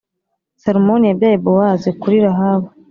Salumoni 0.61 1.05
yabyaye 1.07 1.37
Bowazi 1.45 1.89
kuri 2.01 2.17
Rahabu 2.25 2.67